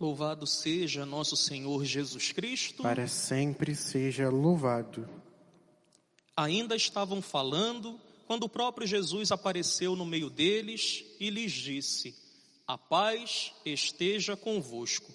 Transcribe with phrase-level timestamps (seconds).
[0.00, 2.84] Louvado seja nosso Senhor Jesus Cristo.
[2.84, 5.08] Para sempre seja louvado.
[6.36, 12.14] Ainda estavam falando quando o próprio Jesus apareceu no meio deles e lhes disse:
[12.64, 15.12] A paz esteja convosco.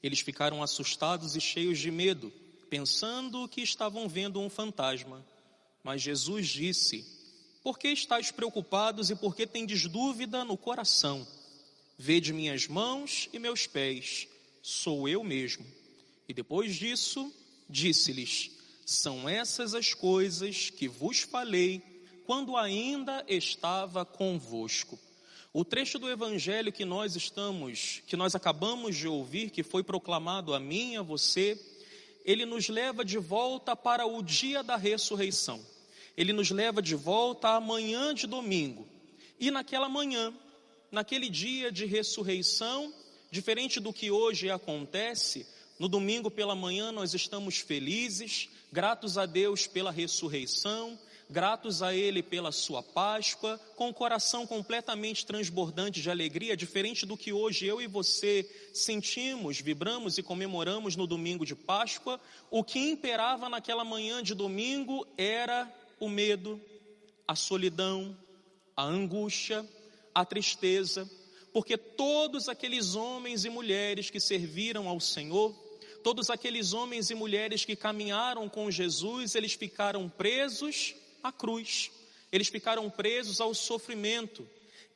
[0.00, 2.32] Eles ficaram assustados e cheios de medo,
[2.70, 5.26] pensando que estavam vendo um fantasma.
[5.82, 7.04] Mas Jesus disse:
[7.64, 11.26] Por que estáis preocupados e por que tendes dúvida no coração?
[12.02, 14.26] Vede minhas mãos e meus pés,
[14.62, 15.66] sou eu mesmo.
[16.26, 17.30] E depois disso,
[17.68, 18.52] disse-lhes:
[18.86, 21.82] São essas as coisas que vos falei
[22.24, 24.98] quando ainda estava convosco.
[25.52, 30.54] O trecho do evangelho que nós estamos, que nós acabamos de ouvir, que foi proclamado
[30.54, 31.60] a mim e a você,
[32.24, 35.60] ele nos leva de volta para o dia da ressurreição.
[36.16, 38.88] Ele nos leva de volta à manhã de domingo.
[39.38, 40.32] E naquela manhã,
[40.90, 42.92] naquele dia de ressurreição,
[43.30, 45.46] diferente do que hoje acontece,
[45.78, 50.98] no domingo pela manhã nós estamos felizes, gratos a Deus pela ressurreição,
[51.30, 57.16] gratos a Ele pela sua Páscoa, com o coração completamente transbordante de alegria, diferente do
[57.16, 62.78] que hoje eu e você sentimos, vibramos e comemoramos no domingo de Páscoa, o que
[62.78, 66.60] imperava naquela manhã de domingo era o medo,
[67.26, 68.16] a solidão,
[68.76, 69.64] a angústia,
[70.20, 71.08] a tristeza,
[71.52, 75.54] porque todos aqueles homens e mulheres que serviram ao Senhor,
[76.02, 81.90] todos aqueles homens e mulheres que caminharam com Jesus, eles ficaram presos à cruz,
[82.30, 84.48] eles ficaram presos ao sofrimento,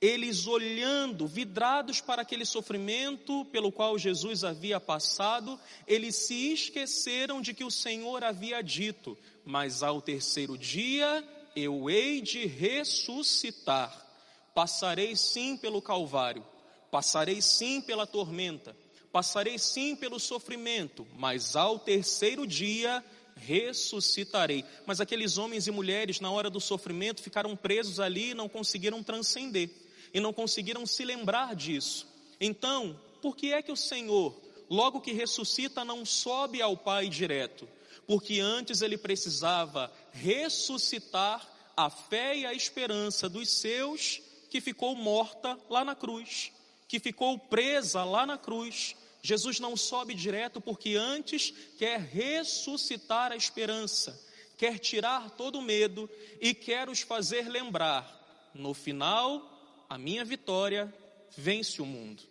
[0.00, 7.54] eles olhando, vidrados para aquele sofrimento pelo qual Jesus havia passado, eles se esqueceram de
[7.54, 14.11] que o Senhor havia dito: Mas ao terceiro dia eu hei de ressuscitar.
[14.54, 16.44] Passarei sim pelo Calvário,
[16.90, 18.76] passarei sim pela tormenta,
[19.10, 23.02] passarei sim pelo sofrimento, mas ao terceiro dia
[23.34, 24.64] ressuscitarei.
[24.86, 29.02] Mas aqueles homens e mulheres, na hora do sofrimento, ficaram presos ali e não conseguiram
[29.02, 29.70] transcender,
[30.12, 32.06] e não conseguiram se lembrar disso.
[32.40, 34.38] Então, por que é que o Senhor,
[34.68, 37.66] logo que ressuscita, não sobe ao Pai direto?
[38.06, 44.20] Porque antes ele precisava ressuscitar a fé e a esperança dos seus
[44.52, 46.52] que ficou morta lá na cruz,
[46.86, 48.94] que ficou presa lá na cruz.
[49.22, 54.22] Jesus não sobe direto porque antes quer ressuscitar a esperança,
[54.58, 56.06] quer tirar todo o medo
[56.38, 60.92] e quer os fazer lembrar: no final, a minha vitória
[61.34, 62.22] vence o mundo.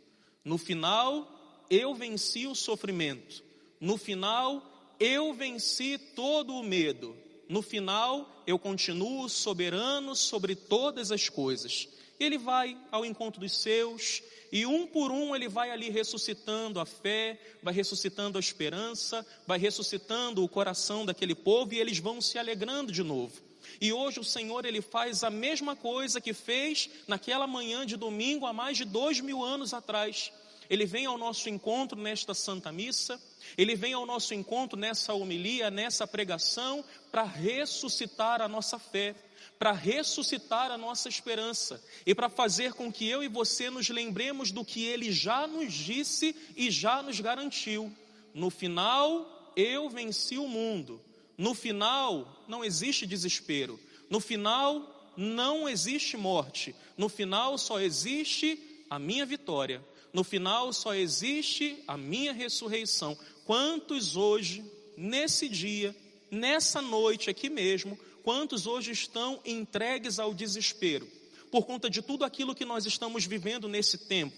[0.46, 1.28] No final,
[1.72, 3.44] eu venci o sofrimento.
[3.80, 7.18] No final, eu venci todo o medo.
[7.50, 11.90] No final, eu continuo soberano sobre todas as coisas.
[12.22, 14.22] Ele vai ao encontro dos seus
[14.52, 19.58] e um por um ele vai ali ressuscitando a fé, vai ressuscitando a esperança, vai
[19.58, 23.34] ressuscitando o coração daquele povo e eles vão se alegrando de novo.
[23.80, 28.46] E hoje o Senhor ele faz a mesma coisa que fez naquela manhã de domingo
[28.46, 30.32] há mais de dois mil anos atrás.
[30.70, 33.20] Ele vem ao nosso encontro nesta Santa Missa,
[33.58, 39.16] ele vem ao nosso encontro nessa homilia, nessa pregação, para ressuscitar a nossa fé
[39.62, 44.52] para ressuscitar a nossa esperança e para fazer com que eu e você nos lembremos
[44.52, 47.96] do que ele já nos disse e já nos garantiu.
[48.34, 51.00] No final, eu venci o mundo.
[51.38, 53.80] No final, não existe desespero.
[54.10, 56.76] No final, não existe morte.
[56.98, 58.60] No final, só existe
[58.90, 59.80] a minha vitória.
[60.14, 63.18] No final, só existe a minha ressurreição.
[63.46, 64.64] Quantos hoje,
[64.98, 65.96] nesse dia,
[66.30, 71.08] nessa noite aqui mesmo, quantos hoje estão entregues ao desespero
[71.50, 74.36] por conta de tudo aquilo que nós estamos vivendo nesse tempo?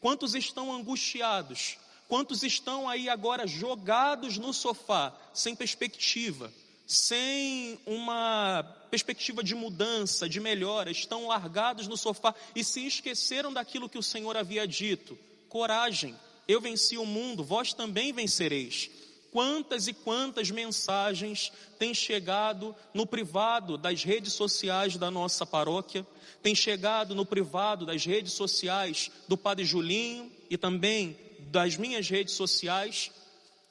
[0.00, 1.76] Quantos estão angustiados?
[2.08, 6.52] Quantos estão aí agora jogados no sofá, sem perspectiva,
[6.92, 13.88] sem uma perspectiva de mudança, de melhora, estão largados no sofá e se esqueceram daquilo
[13.88, 15.18] que o Senhor havia dito?
[15.48, 16.14] Coragem,
[16.46, 18.90] eu venci o mundo, vós também vencereis.
[19.30, 26.06] Quantas e quantas mensagens têm chegado no privado das redes sociais da nossa paróquia,
[26.42, 32.34] têm chegado no privado das redes sociais do Padre Julinho e também das minhas redes
[32.34, 33.10] sociais,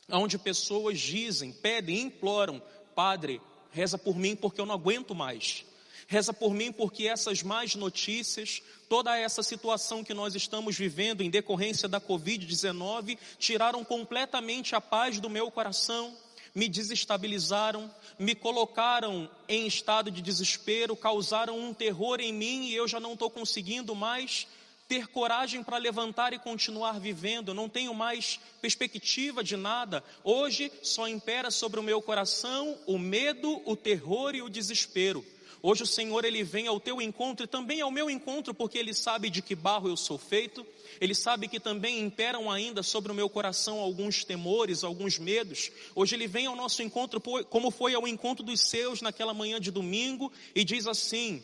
[0.10, 2.60] onde pessoas dizem, pedem, imploram,
[3.02, 5.66] Padre, reza por mim porque eu não aguento mais.
[6.06, 11.30] Reza por mim porque essas más notícias, toda essa situação que nós estamos vivendo em
[11.32, 16.16] decorrência da Covid-19, tiraram completamente a paz do meu coração,
[16.54, 22.88] me desestabilizaram, me colocaram em estado de desespero, causaram um terror em mim e eu
[22.88, 24.46] já não estou conseguindo mais
[24.92, 27.54] ter coragem para levantar e continuar vivendo.
[27.54, 30.04] Não tenho mais perspectiva de nada.
[30.22, 35.26] Hoje só impera sobre o meu coração o medo, o terror e o desespero.
[35.64, 38.94] Hoje o Senhor ele vem ao teu encontro e também ao meu encontro, porque ele
[38.94, 40.68] sabe de que barro eu sou feito.
[41.00, 45.72] Ele sabe que também imperam ainda sobre o meu coração alguns temores, alguns medos.
[45.96, 49.72] Hoje ele vem ao nosso encontro, como foi ao encontro dos seus naquela manhã de
[49.72, 51.42] domingo, e diz assim: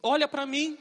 [0.00, 0.78] Olha para mim,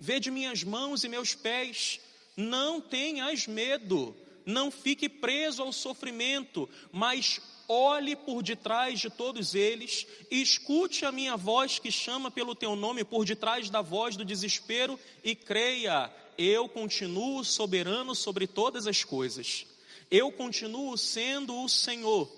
[0.00, 2.00] vê de minhas mãos e meus pés,
[2.36, 4.14] não tenhas medo,
[4.44, 11.36] não fique preso ao sofrimento, mas olhe por detrás de todos eles, escute a minha
[11.36, 16.68] voz que chama pelo teu nome por detrás da voz do desespero e creia, eu
[16.68, 19.66] continuo soberano sobre todas as coisas.
[20.10, 22.30] Eu continuo sendo o Senhor.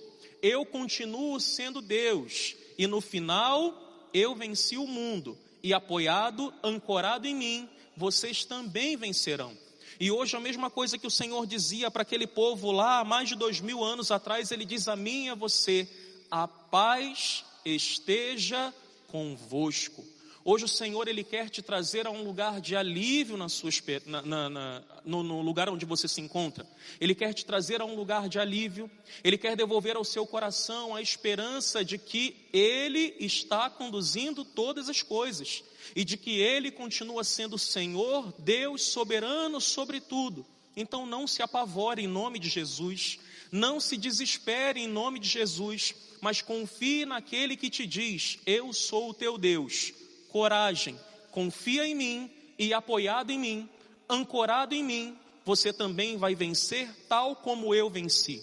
[0.42, 2.54] Eu continuo sendo Deus.
[2.78, 5.36] E no final, eu venci o mundo.
[5.62, 9.56] E apoiado, ancorado em mim, vocês também vencerão.
[9.98, 13.28] E hoje a mesma coisa que o Senhor dizia para aquele povo lá há mais
[13.28, 15.88] de dois mil anos atrás, Ele diz a mim e a você:
[16.30, 18.72] a paz esteja
[19.08, 20.04] convosco.
[20.48, 23.68] Hoje o Senhor ele quer te trazer a um lugar de alívio na sua,
[24.06, 26.64] na, na, na, no, no lugar onde você se encontra.
[27.00, 28.88] Ele quer te trazer a um lugar de alívio.
[29.24, 35.02] Ele quer devolver ao seu coração a esperança de que Ele está conduzindo todas as
[35.02, 35.64] coisas
[35.96, 40.46] e de que Ele continua sendo Senhor, Deus soberano sobre tudo.
[40.76, 43.18] Então não se apavore em nome de Jesus,
[43.50, 49.10] não se desespere em nome de Jesus, mas confie naquele que te diz: Eu sou
[49.10, 50.05] o teu Deus
[50.36, 51.00] coragem,
[51.30, 53.68] confia em mim e apoiado em mim,
[54.06, 55.16] ancorado em mim,
[55.46, 58.42] você também vai vencer tal como eu venci.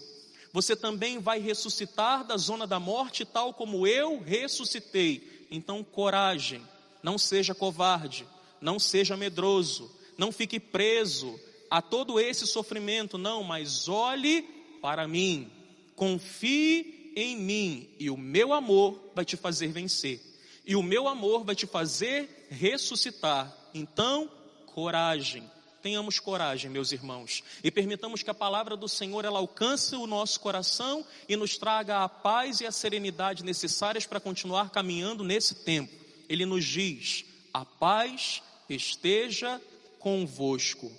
[0.52, 5.46] Você também vai ressuscitar da zona da morte tal como eu ressuscitei.
[5.52, 6.64] Então, coragem,
[7.04, 8.26] não seja covarde,
[8.60, 14.42] não seja medroso, não fique preso a todo esse sofrimento, não, mas olhe
[14.82, 15.48] para mim,
[15.96, 20.33] confie em mim e o meu amor vai te fazer vencer
[20.66, 23.54] e o meu amor vai te fazer ressuscitar.
[23.74, 24.30] Então,
[24.68, 25.52] coragem.
[25.82, 30.40] Tenhamos coragem, meus irmãos, e permitamos que a palavra do Senhor ela alcance o nosso
[30.40, 35.94] coração e nos traga a paz e a serenidade necessárias para continuar caminhando nesse tempo.
[36.30, 39.62] Ele nos diz: a paz esteja
[40.00, 40.90] convosco.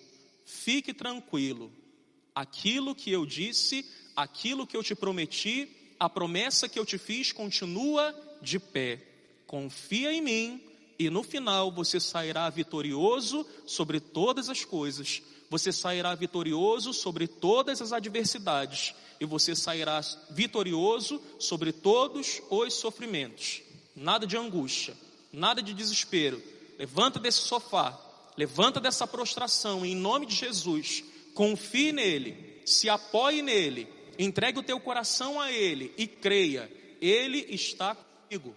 [0.44, 1.72] Fique tranquilo.
[2.34, 7.32] Aquilo que eu disse, aquilo que eu te prometi, a promessa que eu te fiz
[7.32, 9.13] continua de pé
[9.46, 10.60] confia em mim
[10.98, 15.22] e no final você sairá vitorioso sobre todas as coisas.
[15.50, 20.00] Você sairá vitorioso sobre todas as adversidades e você sairá
[20.30, 23.62] vitorioso sobre todos os sofrimentos.
[23.94, 24.96] Nada de angústia,
[25.32, 26.42] nada de desespero.
[26.78, 27.98] Levanta desse sofá,
[28.36, 31.04] levanta dessa prostração em nome de Jesus.
[31.34, 33.88] Confie nele, se apoie nele,
[34.18, 36.70] entregue o teu coração a ele e creia,
[37.00, 38.54] ele está comigo.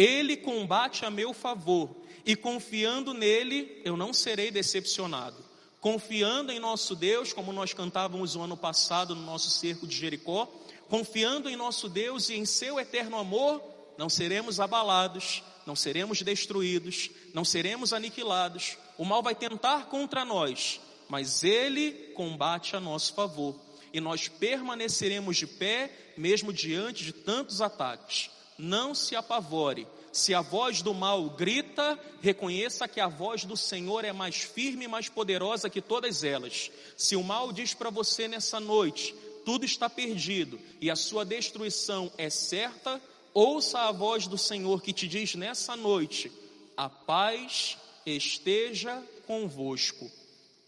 [0.00, 1.94] Ele combate a meu favor,
[2.24, 5.36] e confiando nele, eu não serei decepcionado.
[5.78, 10.50] Confiando em nosso Deus, como nós cantávamos o ano passado no nosso cerco de Jericó,
[10.88, 13.62] confiando em nosso Deus e em seu eterno amor,
[13.98, 18.78] não seremos abalados, não seremos destruídos, não seremos aniquilados.
[18.96, 20.80] O mal vai tentar contra nós,
[21.10, 23.54] mas ele combate a nosso favor,
[23.92, 28.30] e nós permaneceremos de pé, mesmo diante de tantos ataques
[28.60, 29.86] não se apavore.
[30.12, 34.84] Se a voz do mal grita, reconheça que a voz do Senhor é mais firme
[34.84, 36.70] e mais poderosa que todas elas.
[36.96, 39.14] Se o mal diz para você nessa noite,
[39.44, 43.00] tudo está perdido e a sua destruição é certa,
[43.32, 46.30] ouça a voz do Senhor que te diz nessa noite:
[46.76, 50.10] a paz esteja convosco.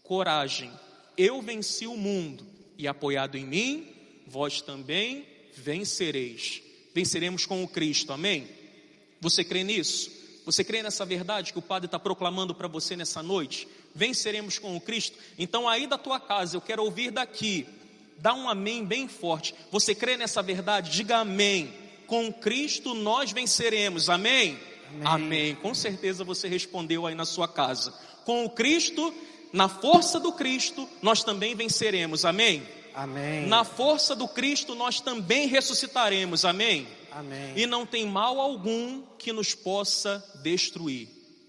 [0.03, 0.71] Coragem,
[1.17, 2.45] eu venci o mundo
[2.77, 3.93] e apoiado em mim,
[4.25, 6.61] vós também vencereis
[6.93, 8.47] venceremos com o Cristo, amém?
[9.19, 10.11] Você crê nisso?
[10.45, 13.67] Você crê nessa verdade que o Padre está proclamando para você nessa noite?
[13.95, 15.17] Venceremos com o Cristo?
[15.37, 17.65] Então, aí da tua casa, eu quero ouvir daqui,
[18.17, 19.55] dá um amém bem forte.
[19.71, 20.91] Você crê nessa verdade?
[20.91, 21.73] Diga amém.
[22.07, 24.59] Com Cristo nós venceremos, amém?
[25.01, 25.07] Amém.
[25.07, 25.55] amém.
[25.55, 27.93] Com certeza você respondeu aí na sua casa.
[28.25, 29.13] Com o Cristo,
[29.53, 32.63] na força do Cristo, nós também venceremos, amém?
[32.93, 33.47] Amém.
[33.47, 36.45] Na força do Cristo nós também ressuscitaremos.
[36.45, 36.87] Amém.
[37.11, 37.53] Amém.
[37.55, 41.07] E não tem mal algum que nos possa destruir.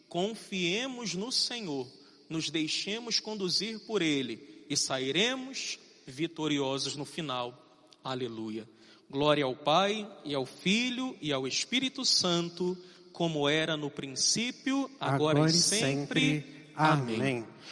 [0.09, 1.87] Confiemos no Senhor,
[2.29, 7.59] nos deixemos conduzir por Ele e sairemos vitoriosos no final.
[8.03, 8.69] Aleluia.
[9.11, 12.77] Glória ao Pai e ao Filho e ao Espírito Santo,
[13.13, 16.21] como era no princípio, agora, agora e sempre.
[16.21, 16.71] sempre.
[16.75, 17.17] Amém.
[17.17, 17.47] Amém.